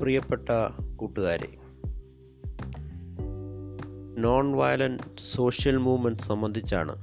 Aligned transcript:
പ്രിയപ്പെട്ട 0.00 0.48
കൂട്ടുകാരെ 0.96 1.48
non 4.18 4.52
violent 4.52 5.02
social 5.36 5.76
movement 5.76 6.22
സംബന്ധിച്ചാണ് 6.22 6.96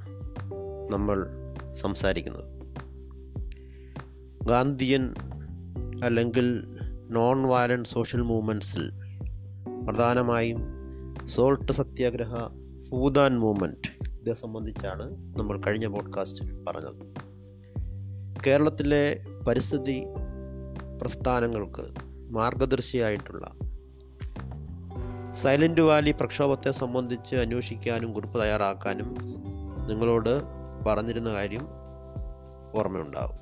നമ്മൾ 0.92 1.28
സംസാരിക്കുന്നത്. 1.74 2.44
ഗാന്ധിയൻ 4.44 5.14
അല്ലെങ്കിൽ 6.04 6.64
നോൺ 7.10 7.44
വയലന്റ് 7.44 7.90
സോഷ്യൽ 7.90 8.22
മൂവ്മെന്റ്സിൽ 8.22 8.92
പ്രധാനമായും 9.86 10.60
സോൾട്ട് 11.26 11.72
സത്യാഗ്രഹ 11.72 12.36
ഭൂതാൻ 12.90 13.40
മൂവ്മെന്റ് 13.40 14.08
ഇതേ 14.22 14.34
സംബന്ധിച്ചാണ് 14.34 15.12
നമ്മൾ 15.40 15.62
കഴിഞ്ഞ 15.68 15.88
പോഡ്കാസ്റ്റിൽ 15.88 16.64
പറഞ്ഞത്. 16.64 17.16
കേരളത്തിലെ 18.48 19.26
പരിസ്ഥിതി 19.48 20.04
പ്രസ്ഥാനങ്ങൾക്ക് 21.02 22.07
മാർഗദർശിയായിട്ടുള്ള 22.30 23.52
സൈലന്റ് 25.34 25.82
വാലി 25.82 26.12
പ്രക്ഷോഭത്തെ 26.12 26.72
സംബന്ധിച്ച് 26.72 27.36
അന്വേഷിക്കാനും 27.36 28.14
കുറിപ്പ് 28.14 28.42
തയ്യാറാക്കാനും 28.42 29.16
നിങ്ങളോട് 29.88 30.42
പറഞ്ഞിരുന്ന 30.88 31.34
കാര്യം 31.34 31.68
ഓർമ്മയുണ്ടാവും. 32.76 33.38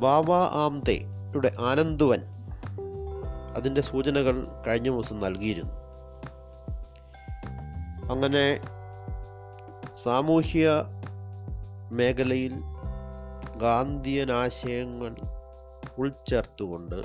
ബാബ 0.00 0.32
ആംതെയുടെ 0.32 1.52
ആനന്ദവൻ 1.60 2.22
അതിന്റെ 3.56 3.80
സൂചനകൾ 3.80 4.48
കഴിഞ്ഞ 4.66 4.90
ദിവസം 4.90 5.20
നൽകിയിരുന്നു. 5.20 5.72
അങ്ങനെ 8.12 8.60
സാമൂഹ്യ 10.02 10.84
മേഖലയിൽ 11.92 12.52
ഗാന്ധിയൻ 13.56 14.32
ആശയങ്ങൾ 14.32 15.16
ഉൾച്ചേർത്തുകൊണ്ട് 15.98 17.02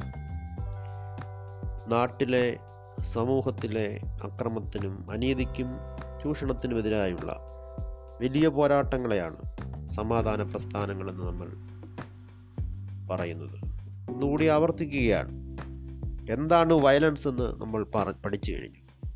നാട്ടിലെ 1.92 2.58
സമൂഹത്തിലെ 3.02 4.00
അക്രമത്തിനും 4.06 5.12
അനീതിക്കും 5.12 5.68
ചൂഷണത്തിനുമെതിരായുള്ള 6.24 7.40
വലിയ 8.22 8.48
പോരാട്ടങ്ങളെയാണ് 8.48 9.38
സമാധാന 9.90 10.44
പ്രസ്ഥാനങ്ങളെന്ന് 10.44 11.24
നമ്മൾ 11.24 11.48
പറയുന്നത്. 13.08 13.56
ഒന്നുകൂടി 14.12 14.46
ആവർത്തിക്കുകയാണ്. 14.46 15.32
എന്താണ് 16.32 16.74
വയലൻസ് 16.74 17.28
എന്ന് 17.28 17.62
നമ്മൾ 17.62 17.86
പറ 17.96 18.12
പഠിച്ചു 18.12 18.52
കഴിഞ്ഞു. 18.52 19.08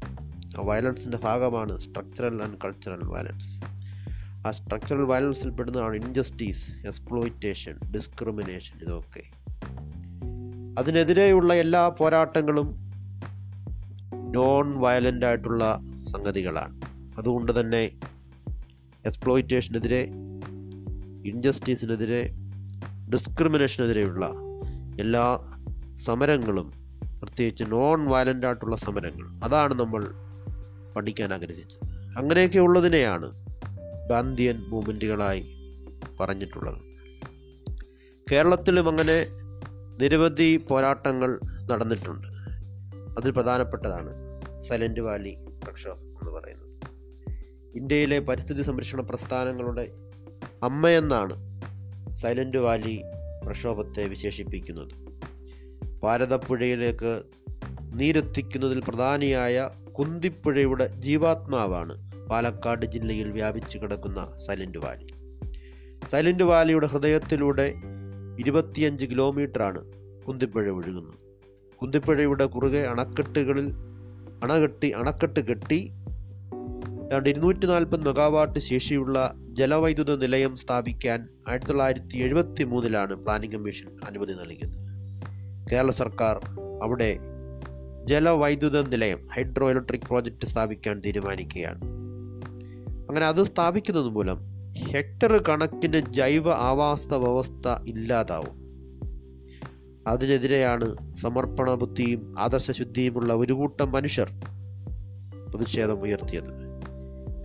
ആ 0.57 0.65
വയലൻസിന്റെ 0.65 1.17
ഭാഗമാണ് 1.17 1.79
സ്ട്രക്ചറൽ 1.79 2.43
ആൻഡ് 2.43 2.57
കൾച്ചറൽ 2.65 2.99
വയലൻസ് 3.03 3.63
ആ 4.47 4.51
സ്ട്രക്ചറൽ 4.51 5.01
വയലൻസിൽ 5.01 5.49
പെടുന്നതാണ് 5.49 5.95
ഇൻജസ്റ്റീസ് 5.95 6.71
എക്സ്പ്ലോയിറ്റേഷൻ 6.71 7.79
ഡിസ്ക്രിമിനേഷൻ 7.91 8.79
ഇതൊക്കെ. 8.79 9.42
അതിനെതിരെയുള്ള 10.79 11.53
എല്ലാ 11.53 11.89
പോരാട്ടങ്ങളും 11.89 12.75
നോൺ 14.31 14.79
വയലന്റ് 14.79 15.25
ആയിട്ടുള്ള 15.25 15.81
സംഗതികളാണ്. 16.11 16.81
അതുകൊണ്ട് 17.17 17.59
തന്നെ 17.59 17.91
എക്സ്പ്ലോയിറ്റേഷനെതിരെ 19.05 20.07
ഇൻജസ്റ്റിസിനെതിരെ 21.25 22.29
ഡിസ്ക്രിമിനേഷനെതിരെയുള്ള 23.13 24.31
എല്ലാ 24.99 25.39
സമരങ്ങളും 25.99 26.73
പ്രത്യേകിച്ച് 27.21 27.63
നോൺ 27.67 28.05
വയലന്റ് 28.05 28.45
ആയിട്ടുള്ള 28.45 28.75
സമരങ്ങൾ 28.75 29.43
അതാണ് 29.43 29.73
നമ്മൾ 29.73 30.05
പഠിക്കാൻ 30.95 31.33
ആഗ്രഹിച്ചത്. 31.33 31.89
അങ്ങനെയൊക്കെ 32.17 32.59
ഉള്ളതിനെയാണ് 32.59 33.31
ഗാന്ധിയൻ 34.09 34.63
മൂവ്മെന്റുകളായി 34.69 35.57
പറഞ്ഞിട്ടുള്ളത്. 36.19 36.77
കേരളത്തിലും 38.31 38.89
അങ്ങനെ 38.89 39.42
നിരവധി 40.01 40.57
പോരാട്ടങ്ങൾ 40.57 41.39
നടന്നിട്ടുണ്ട്. 41.71 42.27
അതിൽ 43.19 43.31
പ്രധാനപ്പെട്ടതാണ് 43.31 44.11
സൈലന്റ് 44.61 44.99
വാലി 44.99 45.37
പ്രക്ഷോഭം 45.63 46.01
എന്ന് 46.01 46.31
പറയുന്നത്. 46.31 46.69
ഇന്ത്യയിലെ 47.75 48.19
പരിസ്ഥിതി 48.19 48.61
സംരക്ഷണ 48.61 49.01
പ്രസ്ഥാനങ്ങളുടെ 49.01 49.91
അമ്മയെന്നാണ് 50.63 51.33
സൈലന്റ് 52.13 52.57
വാലി 52.57 53.01
പ്രക്ഷോഭത്തെ 53.45 54.07
വിശേഷിപ്പിക്കുന്നത്. 54.07 54.91
ഭാരതപ്പുഴയിലേക്ക് 56.03 57.23
നീരെത്തിക്കുന്നതിൽ 57.93 58.79
പ്രധാനിയായ 58.79 59.69
കുന്തിപ്പുഴയുടെ 59.99 60.87
ജീവാത്മാവാണ് 60.87 62.11
പാലക്കാട് 62.29 62.85
ജില്ലയിൽ 62.85 63.31
വ്യാപിച്ചു 63.31 63.77
കിടക്കുന്ന 63.77 64.37
സൈലന്റ് 64.37 64.77
വാലി. 64.77 65.07
സൈലന്റ് 66.11 66.43
വാലിയുടെ 66.43 66.87
ഹൃദയത്തിലൂടെ 66.87 67.73
ഇരുപത്തിയഞ്ച് 68.39 69.05
കിലോമീറ്ററാണ് 69.05 69.85
കുന്തിപ്പുഴ 70.27 70.69
ഒഴുകുന്നത്. 70.69 71.13
കുന്തിപ്പുഴയുടെ 71.75 72.45
കുറുകെ 72.45 72.79
അണക്കെട്ടുകളിൽ 72.79 73.73
അണകെട്ടി 74.43 74.89
അണക്കെട്ട് 74.89 75.39
കെട്ടി 75.39 75.91
ഏതാണ്ട് 77.07 77.29
ഇരുന്നൂറ്റി 77.29 77.65
നാൽപ്പത് 77.65 78.05
മെഗാവാട്ട് 78.05 78.59
ശേഷിയുള്ള 78.59 79.33
ജലവൈദ്യുത 79.51 80.15
നിലയം 80.15 80.55
സ്ഥാപിക്കാൻ 80.55 81.27
ആയിരത്തി 81.47 81.67
തൊള്ളായിരത്തി 81.67 82.17
എഴുപത്തി 82.17 82.63
മൂന്നിലാണ് 82.63 83.15
പ്ലാനിംഗ് 83.15 83.55
കമ്മീഷൻ 83.55 83.87
അനുമതി 84.07 84.33
നൽകിയത്. 84.33 84.83
കേരള 85.71 85.89
സർക്കാർ 85.89 86.41
അവിടെ 86.83 87.19
ജലവൈദ്യുത 88.05 88.87
നിലയം 88.87 89.27
ഹൈഡ്രോ 89.27 89.69
ഇലക്ട്രിക് 89.69 90.01
പ്രോജക്റ്റ് 90.01 90.47
സ്ഥാപിക്കാൻ 90.47 90.99
തീരുമാനിക്കുകയാണ്. 90.99 91.81
അങ്ങനെ 93.09 93.25
അത് 93.25 93.43
സ്ഥാപിക്കുന്നത് 93.43 94.07
മൂലം 94.07 94.52
ഹെക്ടർ 94.77 95.43
കണക്കിന് 95.49 95.99
ജൈവ 95.99 96.49
ആവാസ 96.49 97.07
വ്യവസ്ഥ 97.13 97.83
ഇല്ലാതാവും. 97.87 98.63
അതിനെതിരെയാണ് 100.07 101.15
സമർപ്പണ 101.15 101.73
ബുദ്ധിയും 101.73 102.35
ആദർശശുദ്ധിയുമുള്ള 102.39 103.33
ഒരു 103.33 103.53
കൂട്ടം 103.53 103.91
മനുഷ്യർ 103.91 104.31
പ്രതിഷേധം 105.55 106.01
ഉയർത്തിയത്. 106.01 106.43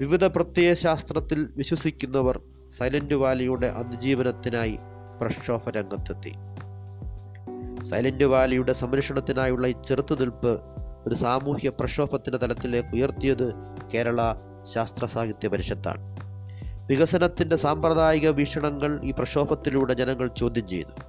വിവിധ 0.00 0.24
പ്രത്യയ 0.24 0.74
ശാസ്ത്രത്തിൽ 0.74 1.48
വിശ്വസിക്കുന്നവർ 1.56 2.40
സൈലന്റ് 2.78 3.14
വാലിയുടെ 3.14 3.66
അതിജീവനത്തിനായി 3.66 4.78
പ്രക്ഷോഭ 5.20 5.70
രംഗത്തെത്തി. 5.70 6.32
സൈലന്റ് 7.82 8.24
വാലിയുടെ 8.24 8.72
സംരക്ഷണത്തിനായുള്ള 8.72 9.66
ഈ 9.66 9.74
ചെറുത്തുനിൽപ്പ് 9.88 10.60
ഒരു 11.06 11.14
സാമൂഹ്യ 11.14 11.68
പ്രക്ഷോഭത്തിന്റെ 11.68 12.38
തലത്തിലേക്ക് 12.38 12.88
ഉയർത്തിയത് 12.94 13.54
കേരള 13.94 14.34
ശാസ്ത്ര 14.72 15.06
സാഹിത്യ 15.06 15.48
പരിഷത്താണ്. 15.48 16.17
വികസനത്തിന്റെ 16.88 17.56
സാമ്പ്രദായിക 17.56 18.28
വീക്ഷണങ്ങൾ 18.28 19.00
ഈ 19.04 19.10
പ്രക്ഷോഭത്തിലൂടെ 19.10 19.94
ജനങ്ങൾ 19.94 20.26
ചോദ്യം 20.26 20.68
ചെയ്തു 20.68 21.00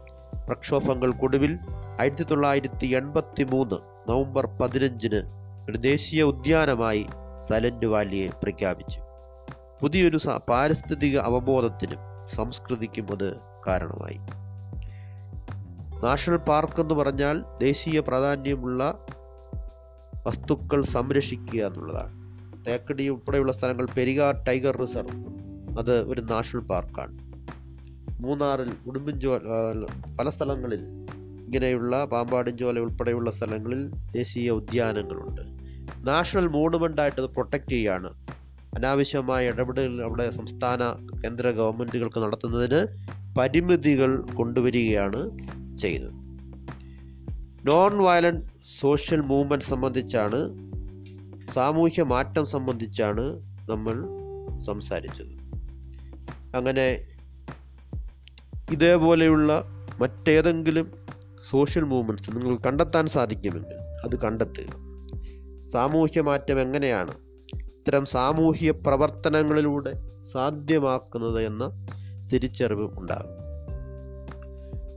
പ്രക്ഷോഭങ്ങൾക്കൊടുവിൽ 0.47 1.59
ആയിരത്തി 1.99 2.23
തൊള്ളായിരത്തി 2.23 2.87
എൺപത്തി 2.87 3.43
മൂന്ന് 3.43 3.75
നവംബർ 4.11 4.45
പതിനഞ്ചിന് 4.45 5.21
ഒരു 5.69 5.77
ദേശീയ 5.77 6.23
ഉദ്യാനമായി 6.23 7.05
സൈലന്റ് 7.39 7.85
വാലിയെ 7.85 8.29
പ്രഖ്യാപിച്ചു. 8.29 9.01
പുതിയൊരു 9.81 10.19
പാരിസ്ഥിതിക 10.49 11.19
അവബോധത്തിനും 11.19 11.97
സംസ്കൃതിക്കും 12.27 13.07
അത് 13.11 13.37
കാരണമായി. 13.67 14.17
നാഷണൽ 16.03 16.37
പാർക്ക് 16.37 16.81
എന്ന് 16.81 16.93
പറഞ്ഞാൽ 16.93 17.43
ദേശീയ 17.59 17.99
പ്രാധാന്യമുള്ള 17.99 19.05
വസ്തുക്കൾ 20.27 20.81
സംരക്ഷിക്കുക 20.81 21.65
എന്നുള്ളതാണ്. 21.65 22.13
തേക്കടി 22.67 23.09
ഉൾപ്പെടെയുള്ള 23.09 23.51
സ്ഥലങ്ങൾ 23.51 23.87
പെരിയാർ 23.97 24.43
ടൈഗർ 24.47 24.77
റിസർവ്. 24.77 25.48
അത് 25.79 26.03
ഒരു 26.11 26.21
നാഷണൽ 26.21 26.61
പാർക്കാണ്. 26.61 27.19
മൂന്നാറിൽ 28.21 28.77
ഉടുമ്പൻചോല 28.85 29.37
പല 30.19 30.29
സ്ഥലങ്ങളിൽ 30.29 30.79
ഇങ്ങനെയുള്ള 31.45 32.05
പാമ്പാടിഞ്ചോല 32.05 32.79
ഉൾപ്പെടെയുള്ള 32.79 33.31
സ്ഥലങ്ങളിൽ 33.31 33.89
ദേശീയ 33.89 34.49
ഉദ്യാനങ്ങളുണ്ട്. 34.49 35.41
നാഷണൽ 36.07 36.47
മോണുമെന്റായിട്ട് 36.47 37.21
അത് 37.21 37.29
പ്രൊട്ടക്റ്റ് 37.29 37.71
ചെയ്യുകയാണ് 37.71 38.09
അനാവശ്യമായ 38.75 39.47
ഇടപെടൽ 39.47 40.01
അവിടെ 40.01 40.31
സംസ്ഥാന 40.31 40.83
കേന്ദ്ര 41.23 41.49
ഗവൺമെന്റുകൾക്ക് 41.49 42.19
നടത്തുന്നതിന് 42.19 42.81
പരിമിതികൾ 43.37 44.21
കൊണ്ടുവരികയാണ് 44.33 45.21
ചെയ്തത്. 45.75 46.13
നോൺ 47.65 48.03
വയലന്റ് 48.03 48.45
സോഷ്യൽ 48.63 49.21
മൂവ്മെന്റ് 49.21 49.65
സംബന്ധിച്ചാണ് 49.65 50.39
സാമൂഹ്യ 51.47 52.03
മാറ്റം 52.03 52.45
സംബന്ധിച്ചാണ് 52.45 53.25
നമ്മൾ 53.69 53.95
സംസാരിച്ചത്. 54.59 55.38
അങ്ങനെ 56.55 57.05
ഇതേപോലെയുള്ള 58.71 59.63
മറ്റേതെങ്കിലും 59.99 60.91
സോഷ്യൽ 61.49 61.83
മൂവ്മെന്റ്സ് 61.83 62.31
നിങ്ങൾ 62.31 62.57
കണ്ടെത്താൻ 62.57 63.05
സാധിക്കുമെങ്കിൽ 63.05 63.75
അത് 63.75 64.19
കണ്ടെത്തുക. 64.19 64.65
സാമൂഹ്യ 65.69 66.21
മാറ്റം 66.21 66.61
എങ്ങനെയാണ്? 66.61 67.11
ഇത്തരം 67.55 68.05
സാമൂഹ്യ 68.05 68.71
പ്രവർത്തനങ്ങളിലൂടെ 68.71 69.93
സാധ്യമാക്കുന്നത് 70.23 71.43
എന്ന 71.43 71.87
തിരിച്ചറിവ് 72.33 72.99
ഉണ്ടാകും. 72.99 73.39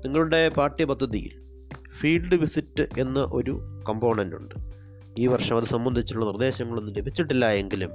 നിങ്ങളുടെ 0.04 0.48
പാഠ്യപദ്ധതിയിൽ 0.48 1.30
ഫീൽഡ് 2.00 2.34
വിസിറ്റ് 2.34 2.86
എന്ന 2.98 3.28
ഒരു 3.32 3.82
കമ്പോണന്റ് 3.88 4.36
ഉണ്ട്. 4.36 4.54
ഈ 5.18 5.26
വർഷം 5.26 5.56
അത് 5.56 5.64
സംബന്ധിച്ചുള്ള 5.64 6.24
നിർദ്ദേശങ്ങളൊന്നും 6.24 6.94
ലഭിച്ചിട്ടില്ല 6.94 7.50
എങ്കിലും 7.50 7.90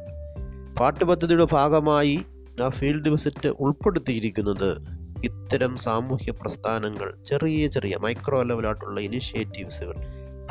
പാഠ്യപദ്ധതിയുടെ 0.80 1.48
ഭാഗമായി 1.51 2.25
ആ 2.63 2.69
ഫീൽഡ് 2.69 3.09
വിസിറ്റ് 3.09 3.48
ഉൾപ്പെടുത്തിയിരിക്കുന്നത് 3.48 4.77
ഇത്തരം 5.24 5.77
സാമൂഹ്യ 5.77 6.31
പ്രസ്ഥാനങ്ങൾ 6.31 7.24
ചെറിയ 7.25 7.68
ചെറിയ 7.68 7.98
മൈക്രോ 7.98 8.44
ലെവലായിട്ടുള്ള 8.44 9.00
ഇനിഷ്യേറ്റീവ്സുകൾ 9.00 9.95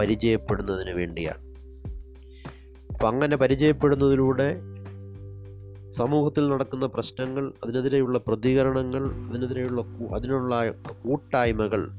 പരിചയപ്പെടുന്നതിന് 0.00 0.90
വേണ്ടിയാണ്. 0.90 1.42
അപ്പം 2.90 3.08
അങ്ങനെ 3.08 3.36
പരിചയപ്പെടുന്നതിലൂടെ 3.36 4.60
സമൂഹത്തിൽ 5.90 6.48
നടക്കുന്ന 6.48 6.86
പ്രശ്നങ്ങൾ 6.86 7.52
അതിനെതിരെയുള്ള 7.64 8.18
പ്രതികരണങ്ങൾ 8.18 9.28
അതിനെതിരെയുള്ള 9.28 9.82
അതിനുള്ള 10.14 10.70
കൂട്ടായ്മകൾ 10.70 11.90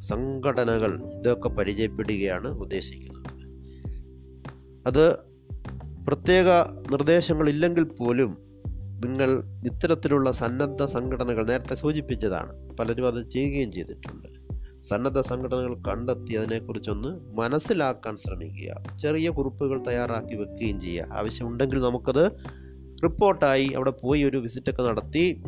സംഘടനകൾ 0.00 1.18
ഇതൊക്കെ 1.18 1.48
പരിചയപ്പെടുകയാണ് 1.48 2.48
ഉദ്ദേശിക്കുന്നത്. 2.48 3.22
അത് 4.86 5.16
പ്രത്യേക 6.06 6.48
നിർദ്ദേശങ്ങളില്ലെങ്കിൽ 6.90 7.84
പോലും 7.84 8.45
നിങ്ങൾ 9.04 9.42
ഇത്തരത്തിലുള്ള 9.64 10.32
സന്നദ്ധ 10.32 10.84
സംഘടനകൾ 10.84 11.44
നേരത്തെ 11.44 11.74
സൂചിപ്പിച്ചതാണ്. 11.74 12.76
പലരും 12.76 13.06
അത് 13.06 13.28
ചെയ്യുകയും 13.28 13.72
ചെയ്തിട്ടുണ്ട്. 13.72 14.36
സന്നദ്ധ 14.80 15.20
സംഘടനകൾ 15.20 15.74
കണ്ടെത്തി 15.74 16.34
അതിനെക്കുറിച്ചൊന്ന് 16.34 17.36
മനസ്സിലാക്കാൻ 17.36 18.16
ശ്രമിക്കുക. 18.16 18.98
ചെറിയ 18.98 19.30
കുറിപ്പുകൾ 19.30 19.82
തയ്യാറാക്കി 19.88 20.34
വെക്കുകയും 20.34 20.80
ചെയ്യുക. 20.80 21.08
ആവശ്യമുണ്ടെങ്കിൽ 21.12 21.80
നമുക്കത് 21.80 22.32
റിപ്പോർട്ടായി 23.02 23.68
അവിടെ 23.68 23.90
പോയി 23.90 24.24
ഒരു 24.24 24.36
വിസിറ്റൊക്കെ 24.36 24.82
നടത്തി 24.82 25.42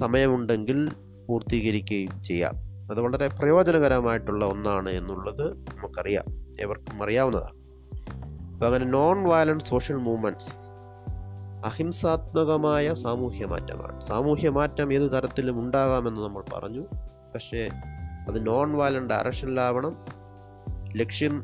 സമയമുണ്ടെങ്കിൽ 0.00 0.88
പൂർത്തീകരിക്കുകയും 1.28 2.22
ചെയ്യാം. 2.22 2.54
അത് 2.90 3.00
വളരെ 3.00 3.28
പ്രയോജനകരമായിട്ടുള്ള 3.28 4.44
ഒന്നാണ് 4.44 4.90
എന്നുള്ളത് 4.90 5.52
നമുക്കറിയാം. 5.56 6.24
ഏവർക്കും 6.60 7.02
അറിയാവുന്നതാണ്. 7.02 7.58
അപ്പം 8.52 8.66
അങ്ങനെ 8.66 8.84
നോൺ 8.84 9.28
വയലന്റ് 9.28 9.64
സോഷ്യൽ 9.64 9.96
മൂവ്മെന്റ്സ് 9.96 10.67
അഹിംസാത്മകമായ 11.64 12.94
സാമൂഹ്യ 12.94 13.46
മാറ്റമാണ്. 13.46 14.00
സാമൂഹ്യ 14.00 14.48
മാറ്റം 14.48 14.92
ഏത് 14.92 15.12
തരത്തിലും 15.12 15.58
ഉണ്ടാകാമെന്ന് 15.58 16.20
നമ്മൾ 16.20 16.44
പറഞ്ഞു. 16.52 16.80
പക്ഷേ 17.34 17.70
അത് 18.28 18.46
നോൺ 18.46 18.72
വയലന്റ് 18.72 19.14
ഡയറക്ഷനിലാവണം 19.14 19.96
ലക്ഷ്യം 20.96 21.42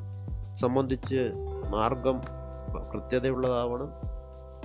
സംബന്ധിച്ച് 0.52 1.32
മാർഗം 1.70 2.20
കൃത്യതയുള്ളതാവണം. 2.94 3.88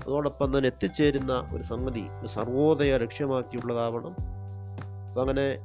അതോടൊപ്പം 0.07 0.57
തന്നെ 0.57 0.67
എത്തിച്ചേരുന്ന 0.67 1.49
ഒരു 1.55 1.63
സംഗതി 1.63 2.07
ഒരു 2.19 2.27
സർവോദയ 2.27 2.97
ലക്ഷ്യമാക്കിയുള്ളതാവണം. 2.97 4.15
അപ്പം 5.09 5.21
അങ്ങനെ 5.21 5.57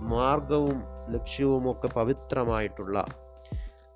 മാർഗവും 0.00 0.82
ലക്ഷ്യവും 1.10 1.70
ഒക്കെ 1.70 1.88
പവിത്രമായിട്ടുള്ള 1.88 3.06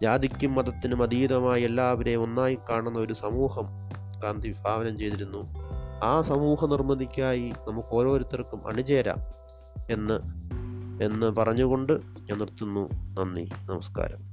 ജാതിക്കും 0.03 0.55
മതത്തിനും 0.55 1.03
അതീതമായി 1.03 1.63
എല്ലാവരെയും 1.63 2.23
ഒന്നായി 2.23 2.59
കാണുന്ന 2.71 2.99
ഒരു 2.99 3.13
സമൂഹം 3.13 3.82
ഗാന്ധി 4.23 4.49
വിഭാവനം 4.49 4.99
ചെയ്തിരുന്നു. 4.99 5.55
ആ 6.03 6.23
സമൂഹ 6.23 6.67
നിർമ്മിതിക്കായി 6.67 7.53
നമുക്ക് 7.69 7.89
ഓരോരുത്തർക്കും 7.93 8.69
അണിചേരാം 8.69 9.19
എന്ന് 9.91 10.21
എന്ന് 11.03 11.27
പറഞ്ഞുകൊണ്ട് 11.27 11.93
ഞാൻ 12.21 12.39
നിർത്തുന്നു. 12.39 12.89
നന്ദി. 12.93 13.49
നമസ്കാരം. 13.67 14.33